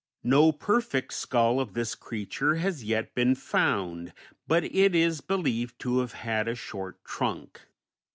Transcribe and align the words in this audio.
No 0.23 0.51
perfect 0.51 1.13
skull 1.13 1.59
of 1.59 1.75
this 1.75 1.93
creature 1.93 2.55
has 2.55 2.83
yet 2.83 3.13
been 3.13 3.35
found, 3.35 4.13
but 4.47 4.63
it 4.63 4.95
is 4.95 5.21
believed 5.21 5.77
to 5.81 5.99
have 5.99 6.13
had 6.13 6.47
a 6.47 6.55
short 6.55 7.05
trunk. 7.05 7.61